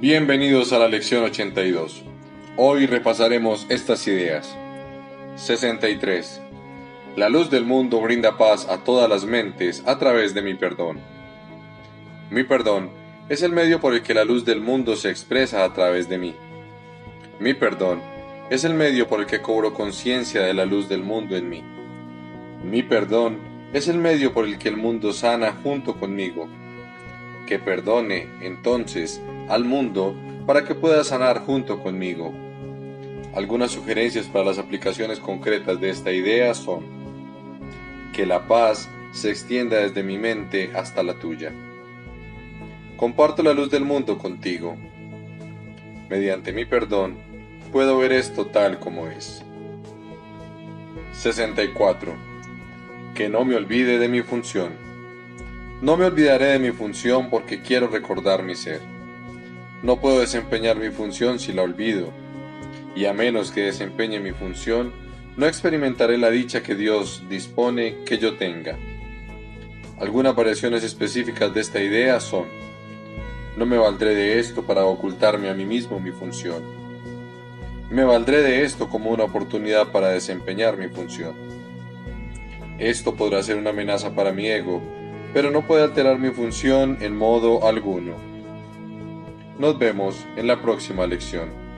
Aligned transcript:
Bienvenidos 0.00 0.72
a 0.72 0.78
la 0.78 0.88
lección 0.88 1.22
82. 1.22 2.02
Hoy 2.56 2.86
repasaremos 2.86 3.66
estas 3.68 4.08
ideas. 4.08 4.56
63. 5.36 6.40
La 7.14 7.28
luz 7.28 7.50
del 7.50 7.64
mundo 7.64 8.00
brinda 8.00 8.38
paz 8.38 8.66
a 8.68 8.78
todas 8.78 9.08
las 9.08 9.26
mentes 9.26 9.82
a 9.86 9.98
través 9.98 10.34
de 10.34 10.42
mi 10.42 10.54
perdón. 10.54 10.98
Mi 12.30 12.42
perdón 12.42 12.90
es 13.28 13.42
el 13.42 13.52
medio 13.52 13.80
por 13.80 13.92
el 13.92 14.02
que 14.02 14.14
la 14.14 14.24
luz 14.24 14.44
del 14.44 14.60
mundo 14.60 14.96
se 14.96 15.10
expresa 15.10 15.62
a 15.62 15.72
través 15.74 16.08
de 16.08 16.18
mí. 16.18 16.34
Mi 17.38 17.52
perdón 17.54 18.00
es 18.50 18.64
el 18.64 18.74
medio 18.74 19.06
por 19.06 19.20
el 19.20 19.26
que 19.26 19.42
cobro 19.42 19.74
conciencia 19.74 20.42
de 20.42 20.54
la 20.54 20.64
luz 20.64 20.88
del 20.88 21.02
mundo 21.04 21.36
en 21.36 21.48
mí. 21.48 21.62
Mi 22.64 22.82
perdón 22.82 23.38
es 23.72 23.88
el 23.88 23.98
medio 23.98 24.32
por 24.32 24.46
el 24.46 24.58
que 24.58 24.70
el 24.70 24.78
mundo 24.78 25.12
sana 25.12 25.52
junto 25.62 25.94
conmigo. 26.00 26.48
Que 27.52 27.58
perdone, 27.58 28.28
entonces, 28.40 29.20
al 29.50 29.66
mundo 29.66 30.16
para 30.46 30.64
que 30.64 30.74
pueda 30.74 31.04
sanar 31.04 31.40
junto 31.40 31.82
conmigo. 31.82 32.32
Algunas 33.34 33.72
sugerencias 33.72 34.24
para 34.24 34.46
las 34.46 34.58
aplicaciones 34.58 35.20
concretas 35.20 35.78
de 35.78 35.90
esta 35.90 36.12
idea 36.12 36.54
son 36.54 36.82
que 38.14 38.24
la 38.24 38.48
paz 38.48 38.88
se 39.12 39.28
extienda 39.28 39.76
desde 39.76 40.02
mi 40.02 40.16
mente 40.16 40.70
hasta 40.74 41.02
la 41.02 41.12
tuya. 41.18 41.52
Comparto 42.96 43.42
la 43.42 43.52
luz 43.52 43.70
del 43.70 43.84
mundo 43.84 44.16
contigo. 44.16 44.74
Mediante 46.08 46.54
mi 46.54 46.64
perdón, 46.64 47.18
puedo 47.70 47.98
ver 47.98 48.12
esto 48.12 48.46
tal 48.46 48.78
como 48.78 49.08
es. 49.08 49.44
64. 51.12 52.14
Que 53.14 53.28
no 53.28 53.44
me 53.44 53.56
olvide 53.56 53.98
de 53.98 54.08
mi 54.08 54.22
función. 54.22 54.91
No 55.82 55.96
me 55.96 56.04
olvidaré 56.04 56.46
de 56.46 56.58
mi 56.60 56.70
función 56.70 57.28
porque 57.28 57.60
quiero 57.60 57.88
recordar 57.88 58.44
mi 58.44 58.54
ser. 58.54 58.80
No 59.82 60.00
puedo 60.00 60.20
desempeñar 60.20 60.76
mi 60.76 60.90
función 60.90 61.40
si 61.40 61.52
la 61.52 61.62
olvido, 61.62 62.12
y 62.94 63.06
a 63.06 63.12
menos 63.12 63.50
que 63.50 63.62
desempeñe 63.62 64.20
mi 64.20 64.30
función, 64.30 64.92
no 65.36 65.44
experimentaré 65.44 66.18
la 66.18 66.30
dicha 66.30 66.62
que 66.62 66.76
Dios 66.76 67.24
dispone 67.28 67.96
que 68.06 68.18
yo 68.18 68.36
tenga. 68.36 68.78
Algunas 69.98 70.36
variaciones 70.36 70.84
específicas 70.84 71.52
de 71.52 71.62
esta 71.62 71.82
idea 71.82 72.20
son, 72.20 72.44
no 73.56 73.66
me 73.66 73.76
valdré 73.76 74.14
de 74.14 74.38
esto 74.38 74.64
para 74.64 74.84
ocultarme 74.84 75.48
a 75.48 75.54
mí 75.54 75.64
mismo 75.64 75.98
mi 75.98 76.12
función. 76.12 76.62
Me 77.90 78.04
valdré 78.04 78.40
de 78.42 78.62
esto 78.62 78.88
como 78.88 79.10
una 79.10 79.24
oportunidad 79.24 79.90
para 79.90 80.10
desempeñar 80.10 80.76
mi 80.76 80.86
función. 80.86 81.34
Esto 82.78 83.16
podrá 83.16 83.42
ser 83.42 83.56
una 83.56 83.70
amenaza 83.70 84.14
para 84.14 84.30
mi 84.30 84.46
ego, 84.46 85.01
pero 85.32 85.50
no 85.50 85.66
puede 85.66 85.84
alterar 85.84 86.18
mi 86.18 86.30
función 86.30 86.98
en 87.00 87.16
modo 87.16 87.66
alguno. 87.66 88.14
Nos 89.58 89.78
vemos 89.78 90.26
en 90.36 90.46
la 90.46 90.60
próxima 90.60 91.06
lección. 91.06 91.71